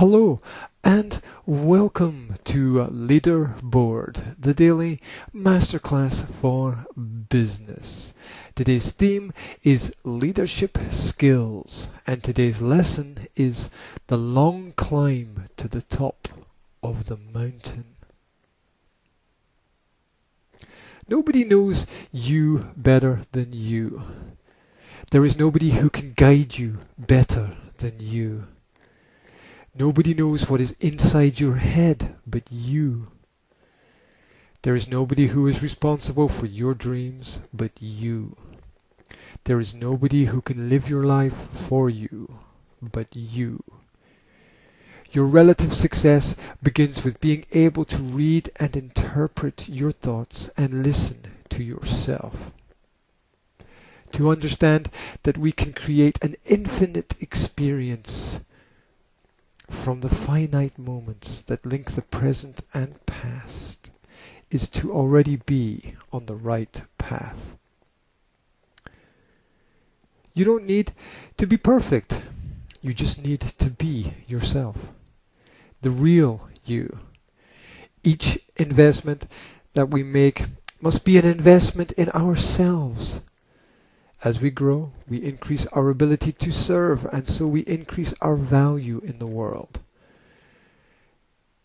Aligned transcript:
Hello 0.00 0.42
and 0.84 1.22
welcome 1.46 2.36
to 2.44 2.82
uh, 2.82 2.88
Leaderboard, 2.88 4.34
the 4.38 4.52
daily 4.52 5.00
masterclass 5.34 6.30
for 6.34 6.84
business. 7.30 8.12
Today's 8.54 8.90
theme 8.90 9.32
is 9.62 9.94
leadership 10.04 10.76
skills, 10.90 11.88
and 12.06 12.22
today's 12.22 12.60
lesson 12.60 13.26
is 13.36 13.70
the 14.08 14.18
long 14.18 14.72
climb 14.72 15.48
to 15.56 15.66
the 15.66 15.80
top 15.80 16.28
of 16.82 17.06
the 17.06 17.16
mountain. 17.16 17.86
Nobody 21.08 21.42
knows 21.42 21.86
you 22.12 22.66
better 22.76 23.22
than 23.32 23.54
you. 23.54 24.02
There 25.10 25.24
is 25.24 25.38
nobody 25.38 25.70
who 25.70 25.88
can 25.88 26.12
guide 26.12 26.58
you 26.58 26.80
better 26.98 27.56
than 27.78 27.94
you. 27.98 28.48
Nobody 29.78 30.14
knows 30.14 30.48
what 30.48 30.62
is 30.62 30.74
inside 30.80 31.38
your 31.38 31.56
head 31.56 32.14
but 32.26 32.50
you. 32.50 33.08
There 34.62 34.74
is 34.74 34.88
nobody 34.88 35.28
who 35.28 35.46
is 35.46 35.62
responsible 35.62 36.30
for 36.30 36.46
your 36.46 36.72
dreams 36.72 37.40
but 37.52 37.72
you. 37.78 38.36
There 39.44 39.60
is 39.60 39.74
nobody 39.74 40.24
who 40.24 40.40
can 40.40 40.70
live 40.70 40.88
your 40.88 41.04
life 41.04 41.48
for 41.52 41.90
you 41.90 42.38
but 42.80 43.14
you. 43.14 43.62
Your 45.12 45.26
relative 45.26 45.74
success 45.74 46.36
begins 46.62 47.04
with 47.04 47.20
being 47.20 47.44
able 47.52 47.84
to 47.84 47.98
read 47.98 48.50
and 48.56 48.74
interpret 48.76 49.68
your 49.68 49.92
thoughts 49.92 50.48
and 50.56 50.82
listen 50.82 51.20
to 51.50 51.62
yourself. 51.62 52.50
To 54.12 54.30
understand 54.30 54.90
that 55.24 55.36
we 55.36 55.52
can 55.52 55.74
create 55.74 56.18
an 56.22 56.36
infinite 56.46 57.14
experience 57.20 58.40
from 59.68 60.00
the 60.00 60.14
finite 60.14 60.78
moments 60.78 61.40
that 61.42 61.66
link 61.66 61.92
the 61.92 62.02
present 62.02 62.60
and 62.72 63.04
past 63.06 63.90
is 64.50 64.68
to 64.68 64.92
already 64.92 65.36
be 65.36 65.94
on 66.12 66.26
the 66.26 66.34
right 66.34 66.82
path. 66.98 67.56
You 70.34 70.44
don't 70.44 70.66
need 70.66 70.92
to 71.38 71.46
be 71.46 71.56
perfect. 71.56 72.22
You 72.82 72.92
just 72.92 73.22
need 73.22 73.40
to 73.40 73.70
be 73.70 74.14
yourself. 74.28 74.90
The 75.80 75.90
real 75.90 76.48
you. 76.64 76.98
Each 78.04 78.38
investment 78.56 79.26
that 79.74 79.90
we 79.90 80.02
make 80.02 80.44
must 80.80 81.04
be 81.04 81.16
an 81.16 81.24
investment 81.24 81.92
in 81.92 82.10
ourselves 82.10 83.20
as 84.26 84.40
we 84.40 84.50
grow, 84.50 84.90
we 85.08 85.18
increase 85.18 85.66
our 85.66 85.88
ability 85.88 86.32
to 86.32 86.50
serve, 86.50 87.04
and 87.12 87.28
so 87.28 87.46
we 87.46 87.60
increase 87.60 88.12
our 88.20 88.34
value 88.34 89.00
in 89.04 89.20
the 89.20 89.26
world. 89.40 89.78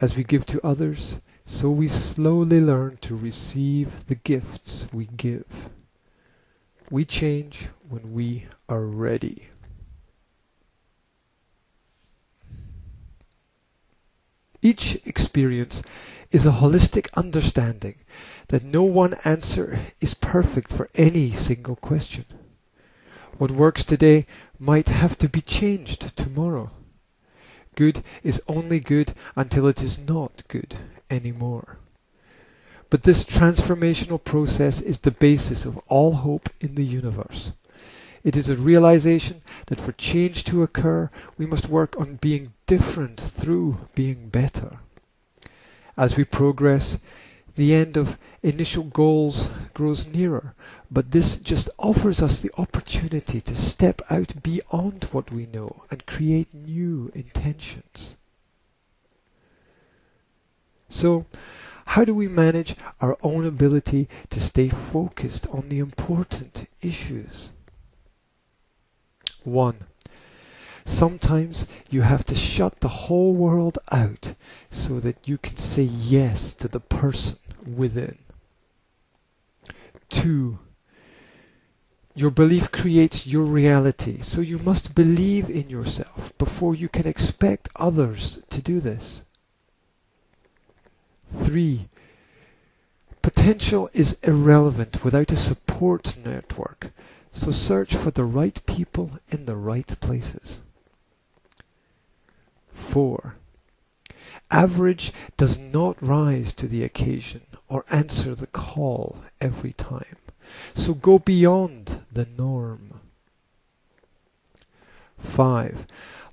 As 0.00 0.16
we 0.16 0.22
give 0.22 0.46
to 0.46 0.64
others, 0.64 1.18
so 1.44 1.68
we 1.68 1.88
slowly 1.88 2.60
learn 2.60 2.98
to 2.98 3.16
receive 3.16 4.06
the 4.06 4.14
gifts 4.14 4.86
we 4.92 5.06
give. 5.06 5.68
We 6.90 7.04
change 7.04 7.70
when 7.88 8.12
we 8.12 8.46
are 8.68 8.84
ready. 8.84 9.48
Each 14.62 15.00
experience 15.04 15.82
is 16.30 16.46
a 16.46 16.60
holistic 16.62 17.08
understanding 17.14 17.96
that 18.46 18.62
no 18.62 18.84
one 18.84 19.14
answer 19.24 19.80
is 20.00 20.14
perfect 20.14 20.72
for 20.72 20.88
any 20.94 21.32
single 21.32 21.74
question. 21.74 22.26
What 23.38 23.50
works 23.50 23.82
today 23.82 24.26
might 24.58 24.88
have 24.88 25.18
to 25.18 25.28
be 25.28 25.40
changed 25.40 26.16
tomorrow. 26.16 26.70
Good 27.74 28.04
is 28.22 28.40
only 28.46 28.78
good 28.78 29.14
until 29.34 29.66
it 29.66 29.82
is 29.82 29.98
not 29.98 30.44
good 30.46 30.76
anymore. 31.10 31.78
But 32.90 33.02
this 33.02 33.24
transformational 33.24 34.22
process 34.22 34.80
is 34.80 34.98
the 34.98 35.10
basis 35.10 35.64
of 35.64 35.78
all 35.88 36.12
hope 36.12 36.48
in 36.60 36.76
the 36.76 36.84
universe. 36.84 37.52
It 38.22 38.36
is 38.36 38.48
a 38.48 38.56
realization 38.56 39.42
that 39.66 39.80
for 39.80 39.92
change 39.92 40.44
to 40.44 40.62
occur, 40.62 41.10
we 41.36 41.44
must 41.44 41.68
work 41.68 41.98
on 41.98 42.20
being 42.20 42.52
different 42.66 43.20
through 43.20 43.88
being 43.94 44.28
better. 44.28 44.78
As 45.96 46.16
we 46.16 46.24
progress, 46.24 46.98
the 47.56 47.74
end 47.74 47.96
of 47.96 48.16
initial 48.42 48.84
goals 48.84 49.48
grows 49.74 50.06
nearer, 50.06 50.54
but 50.94 51.10
this 51.10 51.34
just 51.34 51.68
offers 51.76 52.22
us 52.22 52.38
the 52.38 52.52
opportunity 52.56 53.40
to 53.40 53.56
step 53.56 54.00
out 54.08 54.40
beyond 54.44 55.08
what 55.10 55.32
we 55.32 55.44
know 55.46 55.82
and 55.90 56.06
create 56.06 56.54
new 56.54 57.10
intentions. 57.16 58.14
So, 60.88 61.26
how 61.86 62.04
do 62.04 62.14
we 62.14 62.28
manage 62.28 62.76
our 63.00 63.18
own 63.24 63.44
ability 63.44 64.08
to 64.30 64.38
stay 64.38 64.68
focused 64.68 65.48
on 65.48 65.68
the 65.68 65.80
important 65.80 66.68
issues? 66.80 67.50
1. 69.42 69.74
Sometimes 70.84 71.66
you 71.90 72.02
have 72.02 72.24
to 72.26 72.36
shut 72.36 72.78
the 72.78 73.08
whole 73.08 73.34
world 73.34 73.80
out 73.90 74.34
so 74.70 75.00
that 75.00 75.26
you 75.26 75.38
can 75.38 75.56
say 75.56 75.82
yes 75.82 76.52
to 76.52 76.68
the 76.68 76.78
person 76.78 77.38
within. 77.66 78.18
2. 80.10 80.60
Your 82.16 82.30
belief 82.30 82.70
creates 82.70 83.26
your 83.26 83.44
reality, 83.44 84.20
so 84.22 84.40
you 84.40 84.58
must 84.58 84.94
believe 84.94 85.50
in 85.50 85.68
yourself 85.68 86.32
before 86.38 86.74
you 86.74 86.88
can 86.88 87.08
expect 87.08 87.68
others 87.74 88.42
to 88.50 88.62
do 88.62 88.78
this. 88.78 89.22
3. 91.42 91.88
Potential 93.20 93.90
is 93.92 94.16
irrelevant 94.22 95.02
without 95.02 95.32
a 95.32 95.36
support 95.36 96.14
network, 96.24 96.92
so 97.32 97.50
search 97.50 97.96
for 97.96 98.12
the 98.12 98.24
right 98.24 98.64
people 98.64 99.18
in 99.30 99.46
the 99.46 99.56
right 99.56 99.98
places. 100.00 100.60
4. 102.74 103.34
Average 104.52 105.12
does 105.36 105.58
not 105.58 106.00
rise 106.00 106.52
to 106.52 106.68
the 106.68 106.84
occasion 106.84 107.40
or 107.68 107.84
answer 107.90 108.36
the 108.36 108.46
call 108.46 109.24
every 109.40 109.72
time. 109.72 110.16
So 110.74 110.94
go 110.94 111.18
beyond 111.18 112.00
the 112.12 112.26
norm. 112.26 113.00
5. 115.18 115.86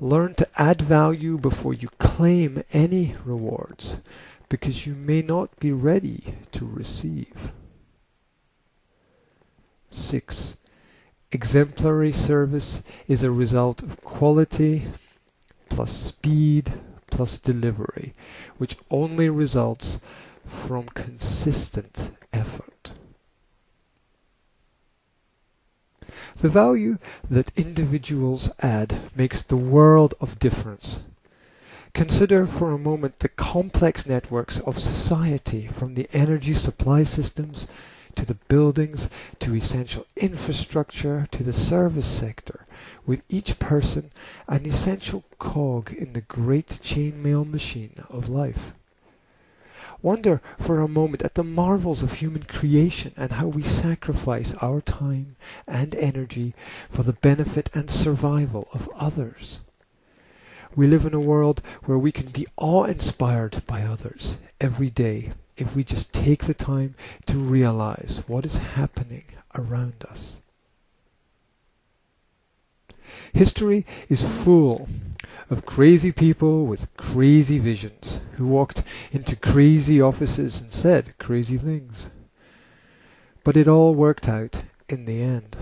Learn 0.00 0.34
to 0.34 0.48
add 0.56 0.80
value 0.82 1.38
before 1.38 1.74
you 1.74 1.88
claim 1.98 2.62
any 2.72 3.16
rewards, 3.24 3.98
because 4.48 4.86
you 4.86 4.94
may 4.94 5.22
not 5.22 5.58
be 5.58 5.72
ready 5.72 6.36
to 6.52 6.64
receive. 6.64 7.52
6. 9.90 10.56
Exemplary 11.30 12.12
service 12.12 12.82
is 13.06 13.22
a 13.22 13.30
result 13.30 13.82
of 13.82 14.02
quality 14.02 14.86
plus 15.68 15.92
speed 15.92 16.72
plus 17.10 17.38
delivery, 17.38 18.14
which 18.56 18.76
only 18.90 19.28
results 19.28 20.00
from 20.46 20.84
consistent 20.84 22.12
effort. 22.32 22.92
The 26.36 26.48
value 26.48 26.98
that 27.30 27.52
individuals 27.56 28.50
add 28.60 29.00
makes 29.16 29.42
the 29.42 29.56
world 29.56 30.14
of 30.20 30.38
difference. 30.38 31.00
Consider 31.94 32.46
for 32.46 32.70
a 32.70 32.78
moment 32.78 33.18
the 33.18 33.28
complex 33.28 34.06
networks 34.06 34.60
of 34.60 34.78
society 34.78 35.66
from 35.66 35.94
the 35.94 36.08
energy 36.12 36.54
supply 36.54 37.02
systems 37.02 37.66
to 38.14 38.24
the 38.24 38.38
buildings 38.48 39.08
to 39.40 39.54
essential 39.54 40.06
infrastructure 40.16 41.26
to 41.30 41.42
the 41.42 41.52
service 41.52 42.06
sector, 42.06 42.66
with 43.06 43.22
each 43.28 43.58
person 43.58 44.10
an 44.46 44.66
essential 44.66 45.24
cog 45.38 45.92
in 45.92 46.12
the 46.12 46.20
great 46.20 46.68
chainmail 46.82 47.48
machine 47.48 48.04
of 48.08 48.28
life. 48.28 48.72
Wonder 50.00 50.40
for 50.60 50.80
a 50.80 50.86
moment 50.88 51.22
at 51.22 51.34
the 51.34 51.42
marvels 51.42 52.02
of 52.02 52.14
human 52.14 52.44
creation 52.44 53.12
and 53.16 53.32
how 53.32 53.48
we 53.48 53.62
sacrifice 53.62 54.54
our 54.60 54.80
time 54.80 55.36
and 55.66 55.94
energy 55.96 56.54
for 56.88 57.02
the 57.02 57.14
benefit 57.14 57.68
and 57.74 57.90
survival 57.90 58.68
of 58.72 58.88
others. 58.94 59.60
We 60.76 60.86
live 60.86 61.04
in 61.04 61.14
a 61.14 61.20
world 61.20 61.62
where 61.84 61.98
we 61.98 62.12
can 62.12 62.28
be 62.28 62.46
awe-inspired 62.56 63.66
by 63.66 63.82
others 63.82 64.38
every 64.60 64.90
day 64.90 65.32
if 65.56 65.74
we 65.74 65.82
just 65.82 66.12
take 66.12 66.44
the 66.44 66.54
time 66.54 66.94
to 67.26 67.36
realize 67.36 68.22
what 68.28 68.44
is 68.44 68.58
happening 68.58 69.24
around 69.56 70.04
us. 70.08 70.36
History 73.32 73.84
is 74.08 74.24
full 74.24 74.88
of 75.50 75.66
crazy 75.66 76.12
people 76.12 76.66
with 76.66 76.94
crazy 76.96 77.58
visions 77.58 78.20
who 78.36 78.46
walked 78.46 78.82
into 79.12 79.34
crazy 79.34 80.00
offices 80.00 80.60
and 80.60 80.72
said 80.72 81.14
crazy 81.18 81.56
things. 81.56 82.08
But 83.44 83.56
it 83.56 83.68
all 83.68 83.94
worked 83.94 84.28
out 84.28 84.62
in 84.88 85.04
the 85.04 85.22
end. 85.22 85.56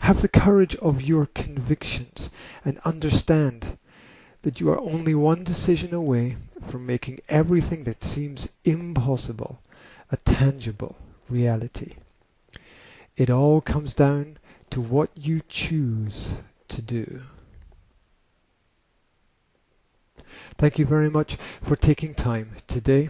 Have 0.00 0.22
the 0.22 0.28
courage 0.28 0.74
of 0.76 1.02
your 1.02 1.26
convictions 1.26 2.30
and 2.64 2.78
understand 2.84 3.76
that 4.42 4.60
you 4.60 4.70
are 4.70 4.80
only 4.80 5.14
one 5.14 5.44
decision 5.44 5.92
away 5.92 6.36
from 6.62 6.86
making 6.86 7.20
everything 7.28 7.84
that 7.84 8.02
seems 8.02 8.48
impossible 8.64 9.60
a 10.10 10.16
tangible 10.18 10.96
reality. 11.28 11.96
It 13.16 13.28
all 13.28 13.60
comes 13.60 13.92
down 13.92 14.38
to 14.70 14.80
what 14.80 15.10
you 15.14 15.42
choose 15.48 16.34
to 16.68 16.80
do. 16.80 17.20
Thank 20.58 20.78
you 20.78 20.84
very 20.84 21.10
much 21.10 21.38
for 21.62 21.76
taking 21.76 22.14
time 22.14 22.56
today 22.66 23.08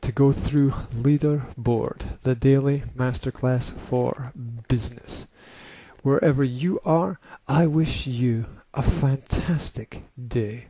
to 0.00 0.12
go 0.12 0.32
through 0.32 0.70
Leaderboard, 0.94 2.18
the 2.22 2.34
daily 2.34 2.82
masterclass 2.96 3.72
for 3.78 4.32
business. 4.68 5.26
Wherever 6.02 6.42
you 6.42 6.80
are, 6.84 7.18
I 7.46 7.66
wish 7.66 8.06
you 8.06 8.46
a 8.74 8.82
fantastic 8.82 10.02
day. 10.28 10.66